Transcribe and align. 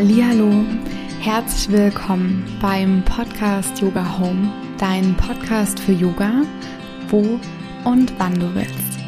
Hallo, 0.00 0.64
herzlich 1.18 1.76
willkommen 1.76 2.44
beim 2.62 3.02
Podcast 3.04 3.80
Yoga 3.80 4.16
Home, 4.16 4.48
dein 4.78 5.16
Podcast 5.16 5.80
für 5.80 5.90
Yoga, 5.90 6.42
wo 7.08 7.40
und 7.82 8.12
wann 8.16 8.38
du 8.38 8.54
willst. 8.54 9.00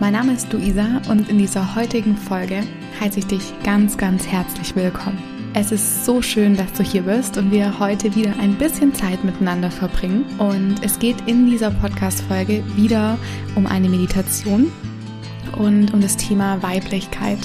Mein 0.00 0.12
Name 0.12 0.34
ist 0.34 0.52
Luisa 0.52 1.00
und 1.08 1.30
in 1.30 1.38
dieser 1.38 1.74
heutigen 1.74 2.14
Folge 2.14 2.62
heiße 3.00 3.20
ich 3.20 3.26
dich 3.26 3.54
ganz, 3.62 3.96
ganz 3.96 4.26
herzlich 4.26 4.76
willkommen. 4.76 5.16
Es 5.54 5.72
ist 5.72 6.04
so 6.04 6.20
schön, 6.20 6.58
dass 6.58 6.74
du 6.74 6.82
hier 6.82 7.04
bist 7.04 7.38
und 7.38 7.50
wir 7.50 7.78
heute 7.78 8.14
wieder 8.14 8.34
ein 8.38 8.58
bisschen 8.58 8.92
Zeit 8.94 9.24
miteinander 9.24 9.70
verbringen. 9.70 10.26
Und 10.36 10.74
es 10.82 10.98
geht 10.98 11.26
in 11.26 11.46
dieser 11.46 11.70
Podcast-Folge 11.70 12.62
wieder 12.76 13.16
um 13.54 13.66
eine 13.66 13.88
Meditation 13.88 14.70
und 15.56 15.94
um 15.94 16.02
das 16.02 16.18
Thema 16.18 16.62
Weiblichkeit. 16.62 17.38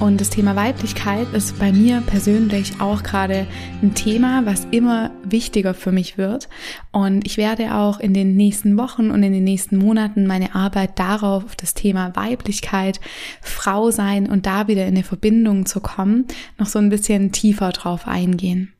Und 0.00 0.18
das 0.18 0.30
Thema 0.30 0.56
Weiblichkeit 0.56 1.30
ist 1.34 1.58
bei 1.58 1.72
mir 1.72 2.02
persönlich 2.06 2.80
auch 2.80 3.02
gerade 3.02 3.46
ein 3.82 3.94
Thema, 3.94 4.46
was 4.46 4.66
immer 4.70 5.10
wichtiger 5.22 5.74
für 5.74 5.92
mich 5.92 6.16
wird. 6.16 6.48
Und 6.90 7.26
ich 7.26 7.36
werde 7.36 7.74
auch 7.74 8.00
in 8.00 8.14
den 8.14 8.34
nächsten 8.34 8.78
Wochen 8.78 9.10
und 9.10 9.22
in 9.22 9.34
den 9.34 9.44
nächsten 9.44 9.76
Monaten 9.76 10.26
meine 10.26 10.54
Arbeit 10.54 10.98
darauf, 10.98 11.44
auf 11.44 11.54
das 11.54 11.74
Thema 11.74 12.16
Weiblichkeit, 12.16 12.98
Frau 13.42 13.90
sein 13.90 14.26
und 14.26 14.46
da 14.46 14.68
wieder 14.68 14.86
in 14.86 14.94
eine 14.94 15.04
Verbindung 15.04 15.66
zu 15.66 15.80
kommen, 15.80 16.26
noch 16.56 16.66
so 16.66 16.78
ein 16.78 16.88
bisschen 16.88 17.30
tiefer 17.30 17.68
drauf 17.68 18.08
eingehen. 18.08 18.72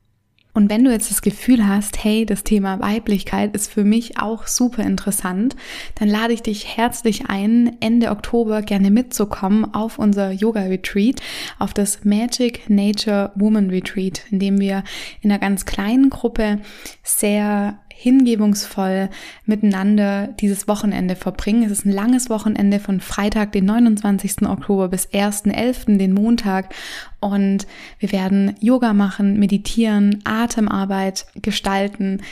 Und 0.52 0.68
wenn 0.68 0.84
du 0.84 0.90
jetzt 0.90 1.10
das 1.10 1.22
Gefühl 1.22 1.66
hast, 1.66 2.02
hey, 2.02 2.27
das 2.27 2.42
Thema 2.42 2.80
Weiblichkeit 2.80 3.54
ist 3.54 3.72
für 3.72 3.84
mich 3.84 4.18
auch 4.18 4.46
super 4.46 4.82
interessant, 4.82 5.54
dann 5.95 6.09
lade 6.09 6.32
ich 6.32 6.42
dich 6.42 6.76
herzlich 6.76 7.26
ein, 7.28 7.76
Ende 7.80 8.10
Oktober 8.10 8.62
gerne 8.62 8.90
mitzukommen 8.90 9.74
auf 9.74 9.98
unser 9.98 10.32
Yoga 10.32 10.62
Retreat, 10.62 11.20
auf 11.59 11.73
das 11.73 12.04
Magic 12.04 12.68
Nature 12.68 13.30
Woman 13.37 13.70
Retreat, 13.70 14.23
in 14.30 14.40
dem 14.40 14.60
wir 14.60 14.82
in 15.20 15.30
einer 15.30 15.38
ganz 15.38 15.66
kleinen 15.66 16.10
Gruppe 16.10 16.60
sehr 17.02 17.79
hingebungsvoll 18.01 19.10
miteinander 19.45 20.29
dieses 20.40 20.66
Wochenende 20.68 21.16
verbringen. 21.16 21.65
Es 21.65 21.70
ist 21.70 21.84
ein 21.84 21.93
langes 21.93 22.30
Wochenende 22.30 22.80
von 22.80 22.98
Freitag, 23.01 23.52
den 23.52 23.66
29. 23.66 24.48
Oktober 24.48 24.88
bis 24.88 25.09
1.11., 25.09 25.98
den 25.98 26.15
Montag. 26.15 26.74
Und 27.20 27.66
wir 27.98 28.10
werden 28.12 28.54
Yoga 28.60 28.95
machen, 28.95 29.38
meditieren, 29.38 30.20
Atemarbeit 30.24 31.26
gestalten. 31.42 32.23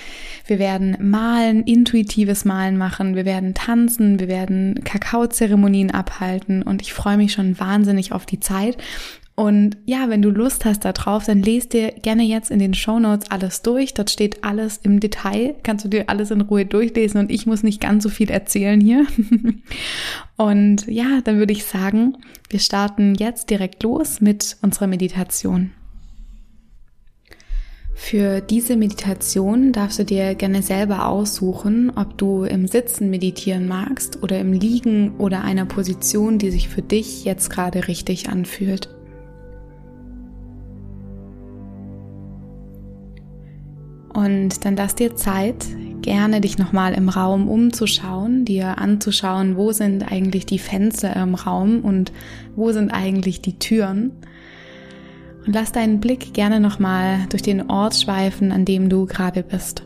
Wir 0.47 0.59
werden 0.59 0.97
malen, 1.03 1.65
intuitives 1.65 2.47
Malen 2.47 2.79
machen. 2.79 3.15
Wir 3.15 3.27
werden 3.27 3.53
tanzen. 3.53 4.19
Wir 4.21 4.29
werden 4.29 4.83
Kakaozeremonien 4.85 5.91
abhalten. 5.91 6.63
Und 6.63 6.81
ich 6.81 6.95
freue 6.95 7.19
mich 7.19 7.35
schon 7.35 7.61
wahnsinnig 7.61 8.13
auf 8.13 8.25
die 8.25 8.41
Zeit. 8.41 8.79
Und 9.39 9.77
ja, 9.87 10.09
wenn 10.09 10.21
du 10.21 10.31
Lust 10.31 10.65
hast 10.65 10.85
darauf, 10.85 11.27
dann 11.27 11.45
lest 11.45 11.73
dir 11.73 11.93
gerne 11.93 12.25
jetzt 12.25 12.51
in 12.51 12.59
den 12.59 12.75
Show 12.75 12.99
Notes 12.99 13.31
alles 13.31 13.63
durch. 13.63 13.95
Dort 13.95 14.11
steht 14.11 14.43
alles 14.43 14.79
im 14.83 14.99
Detail. 14.99 15.55
Kannst 15.63 15.85
du 15.85 15.89
dir 15.89 16.11
alles 16.11 16.33
in 16.33 16.41
Ruhe 16.41 16.67
durchlesen 16.67 17.21
und 17.21 17.31
ich 17.31 17.47
muss 17.47 17.63
nicht 17.63 17.81
ganz 17.81 18.03
so 18.03 18.09
viel 18.09 18.31
erzählen 18.31 18.81
hier. 18.81 19.07
und 20.37 20.89
ja, 20.89 21.21
dann 21.23 21.39
würde 21.39 21.53
ich 21.53 21.65
sagen, 21.65 22.17
wir 22.51 22.59
starten 22.59 23.15
jetzt 23.15 23.49
direkt 23.49 23.85
los 23.85 24.21
mit 24.21 24.57
unserer 24.61 24.89
Meditation. 24.89 25.71
Für 27.95 28.41
diese 28.41 28.77
Meditation 28.77 29.71
darfst 29.71 30.01
du 30.01 30.05
dir 30.05 30.35
gerne 30.35 30.63
selber 30.63 31.07
aussuchen, 31.07 31.93
ob 31.95 32.19
du 32.19 32.43
im 32.43 32.67
Sitzen 32.67 33.09
meditieren 33.09 33.69
magst 33.69 34.21
oder 34.21 34.41
im 34.41 34.53
Liegen 34.53 35.15
oder 35.19 35.45
einer 35.45 35.65
Position, 35.65 36.39
die 36.39 36.51
sich 36.51 36.69
für 36.69 36.83
dich 36.83 37.25
jetzt 37.25 37.51
gerade 37.51 37.87
richtig 37.87 38.29
anfühlt. 38.29 38.98
Und 44.19 44.65
dann 44.65 44.75
lass 44.75 44.97
dir 44.97 45.15
Zeit, 45.15 45.65
gerne 46.03 46.41
dich 46.41 46.59
nochmal 46.59 46.93
im 46.95 47.09
Raum 47.09 47.47
umzuschauen, 47.49 48.45
dir 48.45 48.79
anzuschauen, 48.79 49.57
wo 49.57 49.71
sind 49.71 50.11
eigentlich 50.11 50.45
die 50.45 50.59
Fenster 50.59 51.15
im 51.15 51.37
Raum 51.37 51.83
und 51.83 52.11
wo 52.57 52.73
sind 52.73 52.91
eigentlich 52.91 53.43
die 53.43 53.61
Türen. 53.61 54.11
Und 55.47 55.55
lass 55.55 55.71
deinen 55.71 56.01
Blick 56.01 56.35
gerne 56.35 56.59
nochmal 56.59 57.27
durch 57.29 57.43
den 57.43 57.71
Ort 57.71 57.95
schweifen, 57.95 58.51
an 58.51 58.65
dem 58.65 58.89
du 58.89 59.07
gerade 59.07 59.45
bist. 59.45 59.85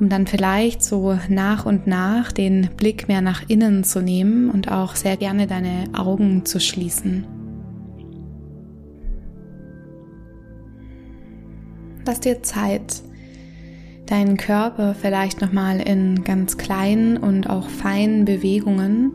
Um 0.00 0.08
dann 0.08 0.26
vielleicht 0.26 0.82
so 0.82 1.16
nach 1.28 1.66
und 1.66 1.86
nach 1.86 2.32
den 2.32 2.68
Blick 2.76 3.06
mehr 3.06 3.20
nach 3.20 3.44
innen 3.46 3.84
zu 3.84 4.02
nehmen 4.02 4.50
und 4.50 4.72
auch 4.72 4.96
sehr 4.96 5.16
gerne 5.16 5.46
deine 5.46 5.84
Augen 5.92 6.44
zu 6.44 6.58
schließen. 6.58 7.37
Lass 12.08 12.20
dir 12.20 12.42
Zeit, 12.42 13.02
deinen 14.06 14.38
Körper 14.38 14.94
vielleicht 14.94 15.42
nochmal 15.42 15.78
in 15.78 16.24
ganz 16.24 16.56
kleinen 16.56 17.18
und 17.18 17.50
auch 17.50 17.68
feinen 17.68 18.24
Bewegungen 18.24 19.12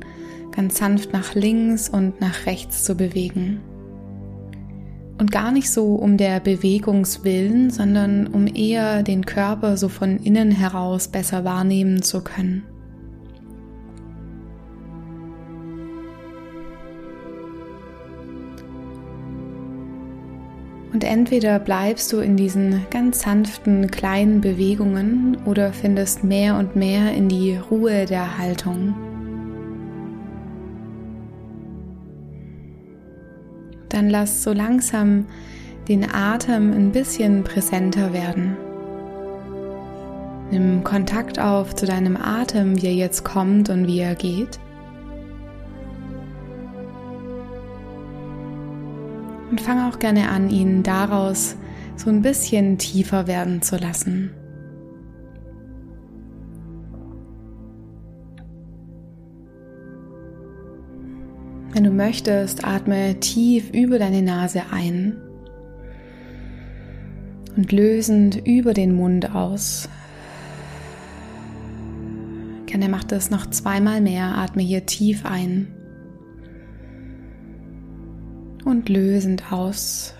ganz 0.52 0.78
sanft 0.78 1.12
nach 1.12 1.34
links 1.34 1.90
und 1.90 2.22
nach 2.22 2.46
rechts 2.46 2.84
zu 2.84 2.94
bewegen. 2.94 3.62
Und 5.18 5.32
gar 5.32 5.52
nicht 5.52 5.72
so 5.72 5.96
um 5.96 6.18
der 6.18 6.40
Bewegungswillen, 6.40 7.72
sondern 7.72 8.28
um 8.28 8.46
eher 8.46 9.02
den 9.02 9.26
Körper 9.26 9.76
so 9.76 9.90
von 9.90 10.18
innen 10.18 10.52
heraus 10.52 11.08
besser 11.08 11.44
wahrnehmen 11.44 12.04
zu 12.04 12.24
können. 12.24 12.64
Und 20.94 21.04
entweder 21.04 21.58
bleibst 21.58 22.14
du 22.14 22.20
in 22.20 22.38
diesen 22.38 22.86
ganz 22.92 23.22
sanften 23.22 23.90
kleinen 23.90 24.42
Bewegungen 24.42 25.38
oder 25.46 25.74
findest 25.74 26.24
mehr 26.24 26.56
und 26.58 26.76
mehr 26.76 27.14
in 27.14 27.30
die 27.30 27.58
Ruhe 27.58 28.06
der 28.06 28.38
Haltung. 28.38 28.94
Dann 33.90 34.10
lass 34.10 34.44
so 34.44 34.54
langsam 34.54 35.26
den 35.88 36.14
Atem 36.14 36.72
ein 36.72 36.92
bisschen 36.92 37.44
präsenter 37.44 38.14
werden. 38.14 38.56
Nimm 40.52 40.84
Kontakt 40.84 41.40
auf 41.40 41.74
zu 41.74 41.88
deinem 41.88 42.18
Atem, 42.18 42.80
wie 42.80 42.88
er 42.88 42.94
jetzt 42.94 43.24
kommt 43.24 43.70
und 43.70 43.88
wie 43.88 44.00
er 44.00 44.14
geht. 44.14 44.60
Und 49.64 49.70
fang 49.70 49.90
auch 49.90 49.98
gerne 49.98 50.28
an, 50.28 50.50
ihn 50.50 50.84
daraus 50.84 51.56
so 51.96 52.10
ein 52.10 52.22
bisschen 52.22 52.78
tiefer 52.78 53.28
werden 53.28 53.62
zu 53.62 53.78
lassen. 53.78 54.32
Wenn 61.72 61.86
du 61.86 61.92
möchtest, 61.92 62.66
atme 62.66 63.22
tief 63.22 63.70
über 63.72 64.00
deine 64.00 64.22
Nase 64.22 64.64
ein 64.70 65.16
und 67.56 67.72
lösend 67.72 68.46
über 68.46 68.74
den 68.74 68.94
Mund 68.94 69.34
aus. 69.34 69.88
Gerne 72.66 72.90
mach 72.90 73.06
das 73.06 73.30
noch 73.30 73.50
zweimal 73.50 74.02
mehr. 74.02 74.38
Atme 74.38 74.62
hier 74.62 74.86
tief 74.86 75.26
ein 75.26 75.68
und 78.66 78.90
lösend 78.90 79.52
aus. 79.52 80.14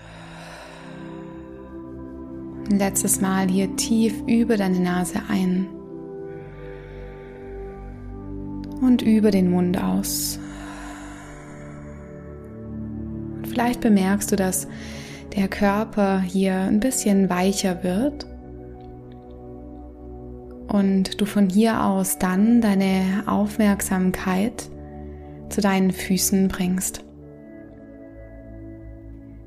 Letztes 2.70 3.20
Mal 3.20 3.48
hier 3.48 3.74
tief 3.76 4.14
über 4.26 4.56
deine 4.56 4.80
Nase 4.80 5.20
ein 5.28 5.66
und 8.80 9.02
über 9.02 9.30
den 9.30 9.50
Mund 9.50 9.82
aus. 9.82 10.38
Vielleicht 13.48 13.80
bemerkst 13.80 14.32
du, 14.32 14.36
dass 14.36 14.66
der 15.36 15.48
Körper 15.48 16.20
hier 16.20 16.54
ein 16.54 16.80
bisschen 16.80 17.28
weicher 17.28 17.82
wird 17.82 18.26
und 20.68 21.20
du 21.20 21.24
von 21.24 21.48
hier 21.48 21.84
aus 21.84 22.18
dann 22.18 22.60
deine 22.60 23.24
Aufmerksamkeit 23.26 24.68
zu 25.48 25.60
deinen 25.60 25.92
Füßen 25.92 26.48
bringst. 26.48 27.04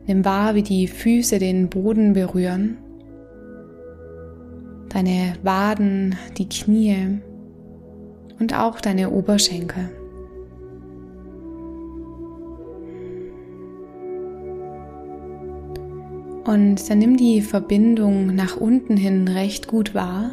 Nimm 0.08 0.24
wahr, 0.24 0.56
wie 0.56 0.64
die 0.64 0.88
Füße 0.88 1.38
den 1.38 1.68
Boden 1.68 2.14
berühren, 2.14 2.78
deine 4.88 5.34
Waden, 5.44 6.16
die 6.38 6.48
Knie 6.48 7.20
und 8.40 8.58
auch 8.58 8.80
deine 8.80 9.12
Oberschenkel. 9.12 9.90
Und 16.46 16.90
dann 16.90 17.00
nimm 17.00 17.18
die 17.18 17.42
Verbindung 17.42 18.34
nach 18.34 18.56
unten 18.56 18.96
hin 18.96 19.28
recht 19.28 19.68
gut 19.68 19.94
wahr 19.94 20.32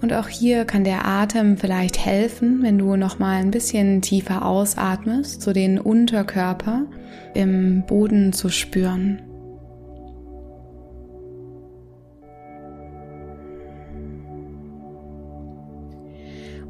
Und 0.00 0.12
auch 0.12 0.28
hier 0.28 0.64
kann 0.64 0.84
der 0.84 1.06
Atem 1.06 1.56
vielleicht 1.56 2.04
helfen, 2.04 2.62
wenn 2.62 2.78
du 2.78 2.96
noch 2.96 3.18
mal 3.18 3.40
ein 3.40 3.50
bisschen 3.50 4.02
tiefer 4.02 4.44
ausatmest, 4.44 5.42
so 5.42 5.52
den 5.52 5.78
Unterkörper 5.78 6.86
im 7.34 7.84
Boden 7.86 8.32
zu 8.32 8.50
spüren. 8.50 9.22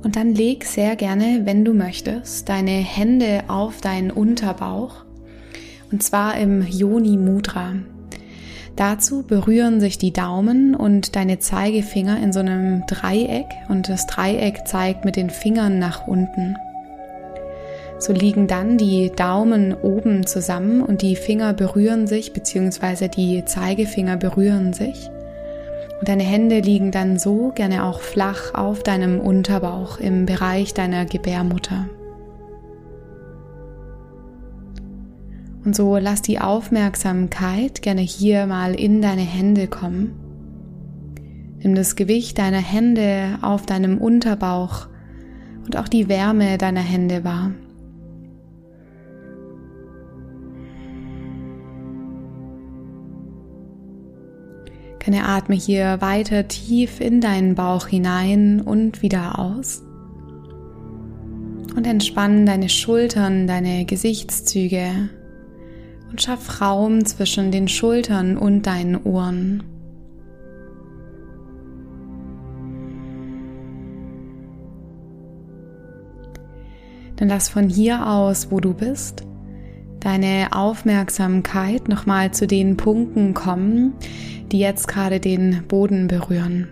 Und 0.02 0.14
dann 0.14 0.34
leg 0.34 0.64
sehr 0.64 0.94
gerne, 0.94 1.40
wenn 1.44 1.64
du 1.64 1.75
möchtest, 1.75 2.49
deine 2.49 2.70
Hände 2.70 3.44
auf 3.49 3.81
deinen 3.81 4.12
Unterbauch 4.12 5.05
und 5.90 6.02
zwar 6.02 6.37
im 6.38 6.67
Yoni 6.67 7.17
Mudra. 7.17 7.75
Dazu 8.76 9.23
berühren 9.23 9.81
sich 9.81 9.96
die 9.96 10.12
Daumen 10.12 10.75
und 10.75 11.17
deine 11.17 11.38
Zeigefinger 11.38 12.23
in 12.23 12.34
so 12.34 12.40
einem 12.40 12.84
Dreieck 12.87 13.46
und 13.70 13.88
das 13.88 14.06
Dreieck 14.06 14.67
zeigt 14.67 15.06
mit 15.06 15.17
den 15.17 15.31
Fingern 15.31 15.78
nach 15.78 16.06
unten. 16.06 16.56
So 17.99 18.12
liegen 18.12 18.46
dann 18.46 18.76
die 18.76 19.11
Daumen 19.17 19.73
oben 19.73 20.26
zusammen 20.26 20.82
und 20.82 21.00
die 21.00 21.17
Finger 21.17 21.55
berühren 21.55 22.06
sich 22.06 22.34
bzw. 22.34 23.08
die 23.08 23.46
Zeigefinger 23.46 24.19
berühren 24.19 24.75
sich. 24.75 25.08
Und 25.99 26.11
deine 26.11 26.25
Hände 26.25 26.61
liegen 26.61 26.90
dann 26.90 27.19
so 27.19 27.52
gerne 27.55 27.84
auch 27.84 28.00
flach 28.00 28.52
auf 28.52 28.82
deinem 28.82 29.19
Unterbauch 29.19 29.99
im 29.99 30.26
Bereich 30.26 30.75
deiner 30.75 31.06
Gebärmutter. 31.06 31.87
Und 35.66 35.74
so 35.74 35.96
lass 35.96 36.22
die 36.22 36.38
Aufmerksamkeit 36.38 37.82
gerne 37.82 38.00
hier 38.00 38.46
mal 38.46 38.72
in 38.72 39.02
deine 39.02 39.22
Hände 39.22 39.66
kommen. 39.66 40.12
Nimm 41.58 41.74
das 41.74 41.96
Gewicht 41.96 42.38
deiner 42.38 42.60
Hände 42.60 43.40
auf 43.42 43.66
deinem 43.66 43.98
Unterbauch 43.98 44.86
und 45.64 45.76
auch 45.76 45.88
die 45.88 46.08
Wärme 46.08 46.56
deiner 46.56 46.82
Hände 46.82 47.24
wahr. 47.24 47.50
Keine 55.00 55.26
atme 55.26 55.56
hier 55.56 56.00
weiter 56.00 56.46
tief 56.46 57.00
in 57.00 57.20
deinen 57.20 57.56
Bauch 57.56 57.88
hinein 57.88 58.60
und 58.60 59.02
wieder 59.02 59.40
aus. 59.40 59.82
Und 61.74 61.88
entspann 61.88 62.46
deine 62.46 62.68
Schultern, 62.68 63.48
deine 63.48 63.84
Gesichtszüge, 63.84 65.10
und 66.16 66.22
schaff 66.22 66.62
Raum 66.62 67.04
zwischen 67.04 67.52
den 67.52 67.68
Schultern 67.68 68.38
und 68.38 68.62
deinen 68.62 68.96
Ohren. 68.96 69.62
Dann 77.16 77.28
lass 77.28 77.50
von 77.50 77.68
hier 77.68 78.08
aus, 78.08 78.50
wo 78.50 78.60
du 78.60 78.72
bist, 78.72 79.26
deine 80.00 80.48
Aufmerksamkeit 80.52 81.86
nochmal 81.86 82.30
zu 82.30 82.46
den 82.46 82.78
Punkten 82.78 83.34
kommen, 83.34 83.92
die 84.50 84.58
jetzt 84.58 84.88
gerade 84.88 85.20
den 85.20 85.64
Boden 85.68 86.08
berühren. 86.08 86.68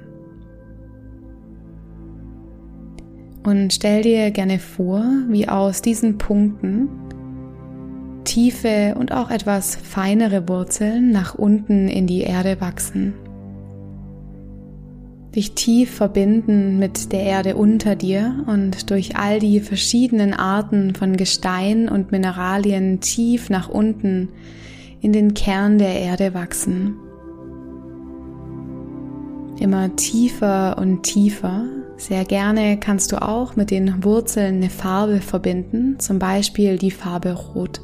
Und 3.43 3.75
stell 3.75 4.00
dir 4.00 4.31
gerne 4.31 4.58
vor, 4.58 5.05
wie 5.29 5.46
aus 5.46 5.82
diesen 5.82 6.17
Punkten 6.17 6.88
tiefe 8.35 8.97
und 8.99 9.13
auch 9.13 9.31
etwas 9.31 9.77
feinere 9.77 10.49
Wurzeln 10.49 11.13
nach 11.13 11.37
unten 11.37 11.87
in 11.87 12.09
die 12.09 12.23
Erde 12.23 12.61
wachsen. 12.61 13.15
Dich 15.37 15.53
tief 15.53 15.95
verbinden 15.95 16.81
mit 16.81 17.13
der 17.13 17.23
Erde 17.23 17.55
unter 17.55 17.95
dir 17.95 18.45
und 18.49 18.91
durch 18.91 19.17
all 19.17 19.39
die 19.39 19.61
verschiedenen 19.61 20.35
Arten 20.35 20.97
von 20.97 21.17
Gestein 21.17 21.89
und 21.89 22.11
Mineralien 22.11 22.99
tief 23.01 23.51
nach 23.51 23.69
unten 23.69 24.31
in 25.01 25.13
den 25.13 25.35
Kern 25.35 25.79
der 25.79 26.01
Erde 26.01 26.35
wachsen. 26.35 26.97
Immer 29.61 29.95
tiefer 29.95 30.77
und 30.77 31.05
tiefer. 31.05 31.67
Sehr 31.97 32.25
gerne 32.25 32.79
kannst 32.81 33.13
du 33.13 33.23
auch 33.23 33.55
mit 33.55 33.71
den 33.71 34.03
Wurzeln 34.03 34.57
eine 34.57 34.71
Farbe 34.71 35.21
verbinden, 35.21 36.01
zum 36.01 36.19
Beispiel 36.19 36.79
die 36.79 36.91
Farbe 36.91 37.33
Rot. 37.33 37.81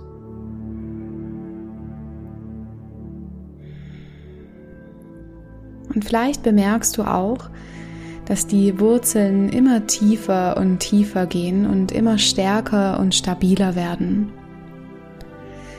Und 5.94 6.04
vielleicht 6.04 6.42
bemerkst 6.42 6.96
du 6.96 7.02
auch, 7.02 7.50
dass 8.26 8.46
die 8.46 8.78
Wurzeln 8.78 9.48
immer 9.48 9.86
tiefer 9.88 10.56
und 10.56 10.78
tiefer 10.78 11.26
gehen 11.26 11.66
und 11.66 11.90
immer 11.90 12.16
stärker 12.18 13.00
und 13.00 13.14
stabiler 13.14 13.74
werden. 13.74 14.32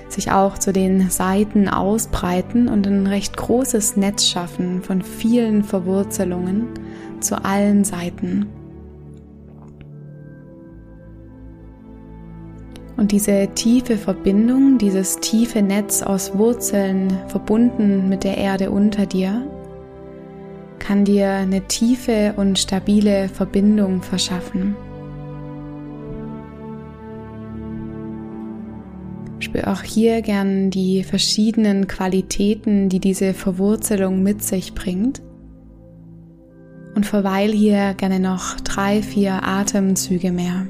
Sich 0.09 0.31
auch 0.31 0.57
zu 0.57 0.73
den 0.73 1.09
Seiten 1.09 1.69
ausbreiten 1.69 2.67
und 2.67 2.85
ein 2.87 3.07
recht 3.07 3.37
großes 3.37 3.95
Netz 3.95 4.27
schaffen 4.27 4.81
von 4.81 5.01
vielen 5.01 5.63
Verwurzelungen 5.63 6.67
zu 7.21 7.41
allen 7.45 7.85
Seiten. 7.85 8.47
Und 12.97 13.13
diese 13.13 13.47
tiefe 13.55 13.97
Verbindung, 13.97 14.77
dieses 14.77 15.19
tiefe 15.21 15.61
Netz 15.61 16.03
aus 16.03 16.37
Wurzeln 16.37 17.17
verbunden 17.29 18.09
mit 18.09 18.23
der 18.23 18.37
Erde 18.37 18.69
unter 18.69 19.05
dir, 19.05 19.47
kann 20.81 21.05
dir 21.05 21.29
eine 21.29 21.67
tiefe 21.67 22.33
und 22.35 22.57
stabile 22.57 23.29
Verbindung 23.29 24.01
verschaffen. 24.01 24.75
Spür 29.39 29.71
auch 29.71 29.83
hier 29.83 30.21
gern 30.21 30.71
die 30.71 31.03
verschiedenen 31.03 31.87
Qualitäten, 31.87 32.89
die 32.89 32.99
diese 32.99 33.33
Verwurzelung 33.33 34.23
mit 34.23 34.43
sich 34.43 34.73
bringt. 34.73 35.21
Und 36.95 37.05
verweil 37.05 37.51
hier 37.51 37.93
gerne 37.93 38.19
noch 38.19 38.59
drei, 38.59 39.01
vier 39.01 39.43
Atemzüge 39.43 40.31
mehr. 40.31 40.67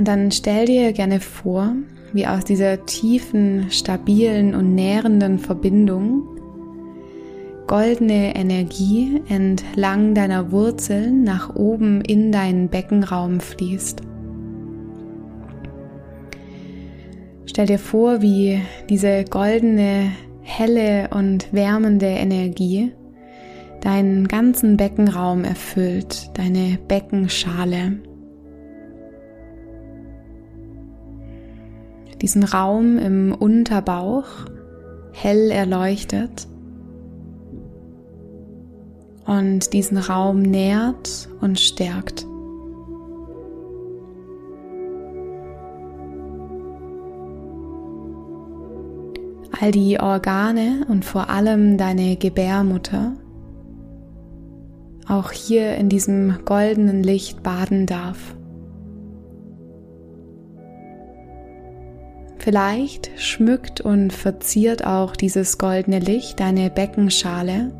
Und 0.00 0.08
dann 0.08 0.30
stell 0.30 0.64
dir 0.64 0.94
gerne 0.94 1.20
vor, 1.20 1.74
wie 2.14 2.26
aus 2.26 2.44
dieser 2.44 2.86
tiefen, 2.86 3.66
stabilen 3.70 4.54
und 4.54 4.74
nährenden 4.74 5.38
Verbindung 5.38 6.22
goldene 7.66 8.34
Energie 8.34 9.20
entlang 9.28 10.14
deiner 10.14 10.52
Wurzeln 10.52 11.22
nach 11.22 11.54
oben 11.54 12.00
in 12.00 12.32
deinen 12.32 12.70
Beckenraum 12.70 13.40
fließt. 13.40 14.00
Stell 17.44 17.66
dir 17.66 17.78
vor, 17.78 18.22
wie 18.22 18.58
diese 18.88 19.24
goldene, 19.24 20.12
helle 20.40 21.10
und 21.12 21.52
wärmende 21.52 22.06
Energie 22.06 22.90
deinen 23.82 24.28
ganzen 24.28 24.78
Beckenraum 24.78 25.44
erfüllt, 25.44 26.30
deine 26.38 26.78
Beckenschale. 26.88 27.98
Diesen 32.22 32.44
Raum 32.44 32.98
im 32.98 33.34
Unterbauch 33.34 34.26
hell 35.12 35.50
erleuchtet 35.50 36.46
und 39.26 39.72
diesen 39.72 39.98
Raum 39.98 40.42
nährt 40.42 41.28
und 41.40 41.58
stärkt. 41.58 42.26
All 49.60 49.72
die 49.72 50.00
Organe 50.00 50.86
und 50.88 51.04
vor 51.04 51.28
allem 51.28 51.76
deine 51.76 52.16
Gebärmutter 52.16 53.12
auch 55.06 55.32
hier 55.32 55.74
in 55.76 55.88
diesem 55.88 56.38
goldenen 56.44 57.02
Licht 57.02 57.42
baden 57.42 57.86
darf. 57.86 58.34
Vielleicht 62.50 63.12
schmückt 63.14 63.80
und 63.80 64.12
verziert 64.12 64.84
auch 64.84 65.14
dieses 65.14 65.56
goldene 65.56 66.00
Licht 66.00 66.40
deine 66.40 66.68
Beckenschale, 66.68 67.70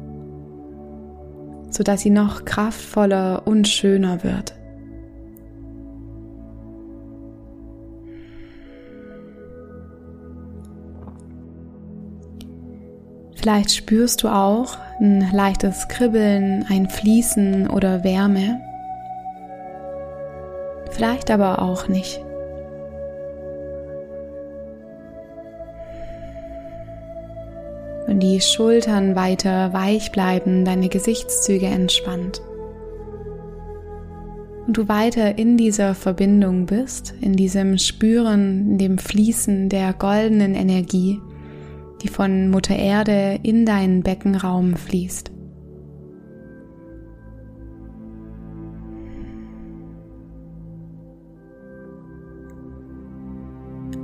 sodass 1.71 2.03
sie 2.03 2.11
noch 2.11 2.45
kraftvoller 2.45 3.49
und 3.49 3.67
schöner 3.67 4.23
wird. 4.23 4.55
Vielleicht 13.35 13.73
spürst 13.75 14.23
du 14.23 14.29
auch 14.29 14.79
ein 15.00 15.33
leichtes 15.33 15.89
Kribbeln, 15.89 16.65
ein 16.69 16.89
Fließen 16.89 17.69
oder 17.69 18.05
Wärme 18.05 18.61
vielleicht 20.93 21.31
aber 21.31 21.62
auch 21.62 21.89
nicht. 21.89 22.21
Die 28.21 28.41
Schultern 28.41 29.17
weiter 29.17 29.73
weich 29.73 30.12
bleiben, 30.12 30.65
deine 30.65 30.89
Gesichtszüge 30.89 31.67
entspannt 31.67 32.43
und 34.71 34.77
du 34.77 34.87
weiter 34.87 35.37
in 35.37 35.57
dieser 35.57 35.97
Verbindung 35.97 36.67
bist, 36.67 37.12
in 37.21 37.33
diesem 37.33 37.77
Spüren, 37.77 38.71
in 38.71 38.79
dem 38.79 38.99
Fließen 38.99 39.69
der 39.69 39.93
goldenen 39.93 40.55
Energie, 40.55 41.21
die 42.03 42.09
von 42.09 42.50
Mutter 42.50 42.77
Erde 42.77 43.41
in 43.43 43.67
deinen 43.67 44.05
Beckenraum 44.05 44.77
fließt. 44.77 45.33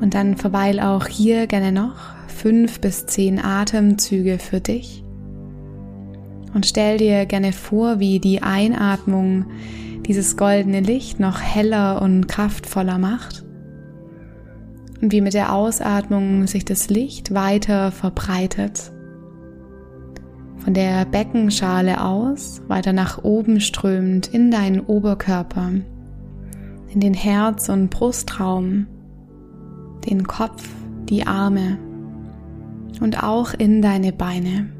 Und 0.00 0.14
dann 0.14 0.36
verweil 0.36 0.80
auch 0.80 1.06
hier 1.06 1.46
gerne 1.46 1.72
noch 1.72 1.96
fünf 2.28 2.80
bis 2.80 3.06
zehn 3.06 3.38
Atemzüge 3.38 4.38
für 4.38 4.60
dich. 4.60 5.02
Und 6.54 6.66
stell 6.66 6.98
dir 6.98 7.26
gerne 7.26 7.52
vor, 7.52 7.98
wie 7.98 8.18
die 8.20 8.42
Einatmung 8.42 9.46
dieses 10.06 10.36
goldene 10.36 10.80
Licht 10.80 11.18
noch 11.18 11.40
heller 11.40 12.00
und 12.00 12.28
kraftvoller 12.28 12.98
macht. 12.98 13.44
Und 15.00 15.12
wie 15.12 15.20
mit 15.20 15.34
der 15.34 15.52
Ausatmung 15.52 16.46
sich 16.46 16.64
das 16.64 16.88
Licht 16.88 17.34
weiter 17.34 17.92
verbreitet. 17.92 18.90
Von 20.58 20.74
der 20.74 21.04
Beckenschale 21.04 22.02
aus 22.02 22.62
weiter 22.68 22.92
nach 22.92 23.22
oben 23.22 23.60
strömt 23.60 24.28
in 24.28 24.50
deinen 24.50 24.80
Oberkörper, 24.80 25.72
in 26.88 27.00
den 27.00 27.14
Herz- 27.14 27.68
und 27.68 27.90
Brustraum 27.90 28.86
den 30.04 30.26
Kopf, 30.26 30.68
die 31.08 31.26
Arme 31.26 31.78
und 33.00 33.22
auch 33.22 33.54
in 33.54 33.82
deine 33.82 34.12
Beine. 34.12 34.70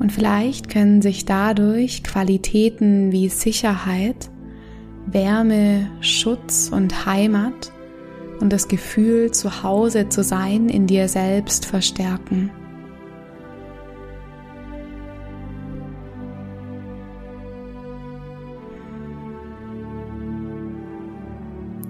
Und 0.00 0.12
vielleicht 0.12 0.70
können 0.70 1.02
sich 1.02 1.26
dadurch 1.26 2.02
Qualitäten 2.02 3.12
wie 3.12 3.28
Sicherheit, 3.28 4.30
Wärme, 5.12 5.90
Schutz 6.00 6.70
und 6.72 7.06
Heimat 7.06 7.72
und 8.40 8.52
das 8.52 8.68
Gefühl, 8.68 9.30
zu 9.32 9.62
Hause 9.62 10.08
zu 10.08 10.22
sein, 10.22 10.68
in 10.68 10.86
dir 10.86 11.08
selbst 11.08 11.66
verstärken. 11.66 12.50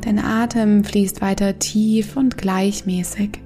Dein 0.03 0.19
Atem 0.19 0.85
fließt 0.85 1.21
weiter 1.21 1.59
tief 1.59 2.17
und 2.17 2.39
gleichmäßig. 2.39 3.41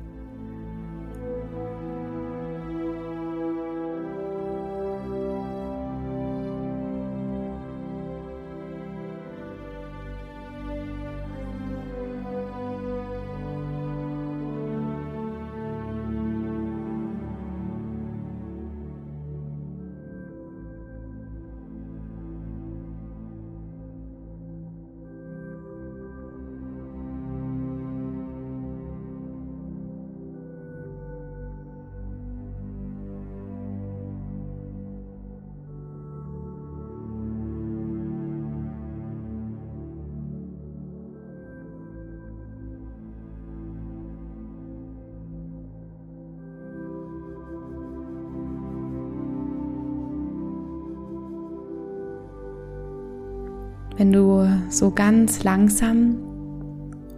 Wenn 53.96 54.12
du 54.12 54.49
so 54.70 54.90
ganz 54.90 55.44
langsam 55.44 56.16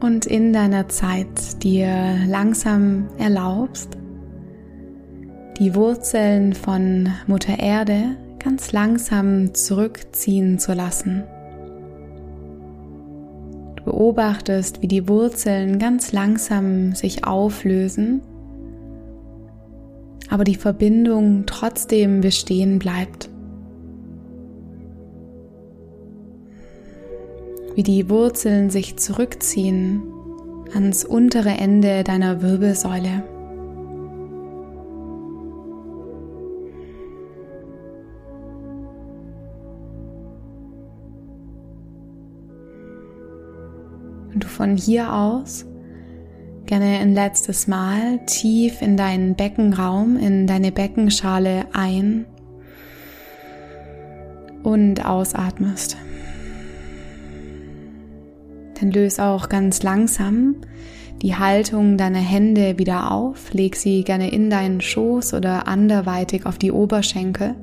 und 0.00 0.26
in 0.26 0.52
deiner 0.52 0.88
Zeit 0.88 1.62
dir 1.62 2.18
langsam 2.26 3.08
erlaubst, 3.18 3.96
die 5.58 5.74
Wurzeln 5.74 6.52
von 6.52 7.08
Mutter 7.26 7.58
Erde 7.58 8.16
ganz 8.38 8.72
langsam 8.72 9.54
zurückziehen 9.54 10.58
zu 10.58 10.74
lassen. 10.74 11.22
Du 13.76 13.84
beobachtest, 13.84 14.82
wie 14.82 14.88
die 14.88 15.08
Wurzeln 15.08 15.78
ganz 15.78 16.12
langsam 16.12 16.94
sich 16.94 17.24
auflösen, 17.24 18.20
aber 20.28 20.44
die 20.44 20.56
Verbindung 20.56 21.44
trotzdem 21.46 22.20
bestehen 22.20 22.78
bleibt. 22.78 23.30
Wie 27.74 27.82
die 27.82 28.08
Wurzeln 28.08 28.70
sich 28.70 28.96
zurückziehen 28.96 30.02
ans 30.72 31.04
untere 31.04 31.50
Ende 31.50 32.04
deiner 32.04 32.42
Wirbelsäule. 32.42 33.22
Und 44.32 44.42
du 44.42 44.48
von 44.48 44.76
hier 44.76 45.12
aus 45.12 45.64
gerne 46.66 46.98
ein 46.98 47.14
letztes 47.14 47.66
Mal 47.68 48.24
tief 48.26 48.82
in 48.82 48.96
deinen 48.96 49.36
Beckenraum, 49.36 50.16
in 50.16 50.46
deine 50.46 50.72
Beckenschale 50.72 51.66
ein 51.72 52.26
und 54.62 55.04
ausatmest. 55.04 55.96
Dann 58.84 58.92
löse 58.92 59.24
auch 59.24 59.48
ganz 59.48 59.82
langsam 59.82 60.56
die 61.22 61.34
Haltung 61.36 61.96
deiner 61.96 62.18
Hände 62.18 62.78
wieder 62.78 63.12
auf, 63.12 63.54
leg 63.54 63.76
sie 63.76 64.04
gerne 64.04 64.30
in 64.30 64.50
deinen 64.50 64.82
Schoß 64.82 65.32
oder 65.32 65.66
anderweitig 65.66 66.44
auf 66.44 66.58
die 66.58 66.70
Oberschenkel. 66.70 67.54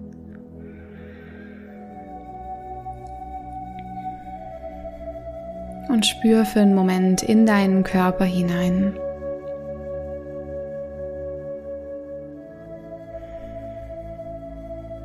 Und 5.90 6.08
spür 6.08 6.44
für 6.44 6.62
einen 6.62 6.74
Moment 6.74 7.22
in 7.22 7.46
deinen 7.46 7.84
Körper 7.84 8.26
hinein. 8.26 8.94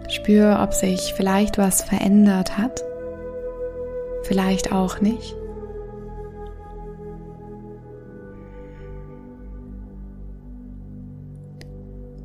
Spür, 0.09 0.61
ob 0.63 0.73
sich 0.73 1.13
vielleicht 1.15 1.59
was 1.59 1.83
verändert 1.83 2.57
hat, 2.57 2.83
vielleicht 4.23 4.73
auch 4.73 5.03
nicht. 5.03 5.37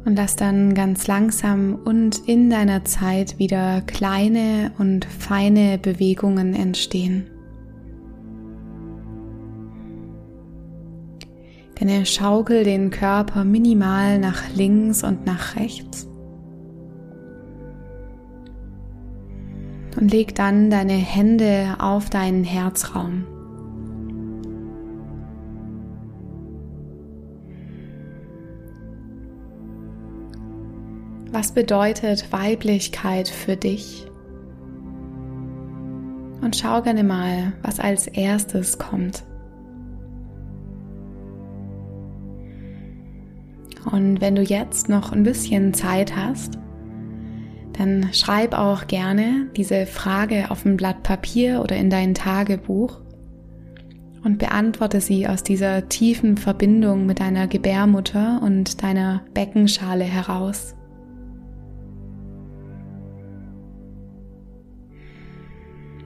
Und 0.03 0.15
lass 0.15 0.35
dann 0.35 0.73
ganz 0.73 1.07
langsam 1.07 1.75
und 1.75 2.27
in 2.27 2.49
deiner 2.49 2.83
Zeit 2.85 3.37
wieder 3.37 3.81
kleine 3.81 4.71
und 4.79 5.05
feine 5.05 5.77
Bewegungen 5.77 6.55
entstehen. 6.55 7.27
Gerne 11.81 12.05
schaukel 12.05 12.63
den 12.63 12.91
Körper 12.91 13.43
minimal 13.43 14.19
nach 14.19 14.49
links 14.53 15.03
und 15.03 15.25
nach 15.25 15.55
rechts. 15.55 16.07
Und 19.99 20.11
leg 20.11 20.35
dann 20.35 20.69
deine 20.69 20.93
Hände 20.93 21.75
auf 21.79 22.11
deinen 22.11 22.43
Herzraum. 22.43 23.25
Was 31.31 31.53
bedeutet 31.53 32.31
Weiblichkeit 32.33 33.29
für 33.29 33.55
dich? 33.55 34.05
Und 36.41 36.57
schau 36.57 36.81
gerne 36.81 37.03
mal, 37.03 37.53
was 37.61 37.79
als 37.79 38.07
erstes 38.07 38.77
kommt. 38.77 39.23
Und 43.89 44.19
wenn 44.19 44.35
du 44.35 44.41
jetzt 44.41 44.89
noch 44.89 45.13
ein 45.13 45.23
bisschen 45.23 45.73
Zeit 45.73 46.15
hast, 46.15 46.57
dann 47.73 48.09
schreib 48.11 48.53
auch 48.53 48.87
gerne 48.87 49.47
diese 49.55 49.85
Frage 49.85 50.51
auf 50.51 50.65
ein 50.65 50.75
Blatt 50.75 51.01
Papier 51.03 51.61
oder 51.63 51.77
in 51.77 51.89
dein 51.89 52.13
Tagebuch 52.13 52.99
und 54.23 54.37
beantworte 54.37 54.99
sie 54.99 55.27
aus 55.27 55.43
dieser 55.43 55.87
tiefen 55.87 56.35
Verbindung 56.35 57.05
mit 57.05 57.21
deiner 57.21 57.47
Gebärmutter 57.47 58.41
und 58.43 58.83
deiner 58.83 59.23
Beckenschale 59.33 60.03
heraus. 60.03 60.75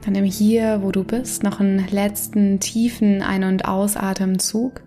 Dann 0.05 0.13
nimm 0.13 0.25
hier, 0.25 0.83
wo 0.83 0.91
du 0.91 1.03
bist, 1.03 1.41
noch 1.41 1.59
einen 1.59 1.87
letzten 1.89 2.59
tiefen 2.59 3.23
Ein- 3.23 3.43
und 3.43 3.65
Ausatemzug 3.65 4.83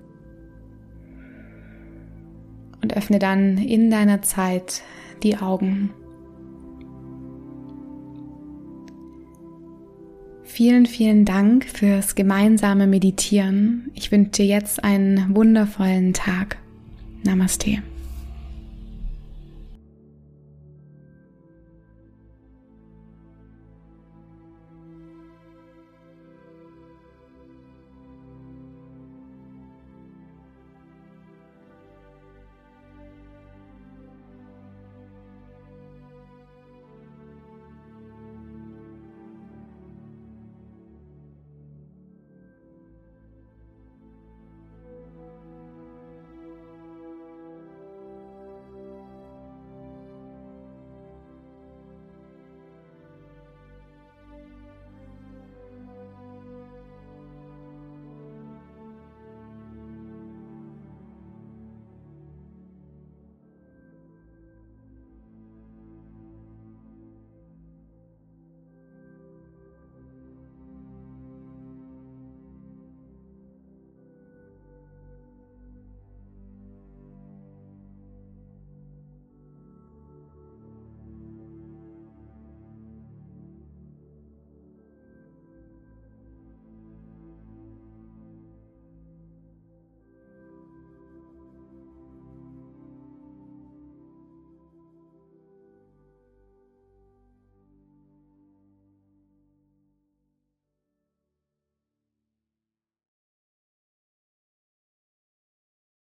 und 2.80 2.96
öffne 2.96 3.18
dann 3.18 3.58
in 3.58 3.90
deiner 3.90 4.22
Zeit 4.22 4.82
die 5.24 5.36
Augen. 5.36 5.90
Vielen, 10.44 10.86
vielen 10.86 11.24
Dank 11.24 11.64
fürs 11.64 12.14
gemeinsame 12.14 12.86
Meditieren. 12.86 13.90
Ich 13.94 14.12
wünsche 14.12 14.30
dir 14.42 14.46
jetzt 14.46 14.82
einen 14.82 15.34
wundervollen 15.34 16.14
Tag. 16.14 16.58
Namaste. 17.24 17.82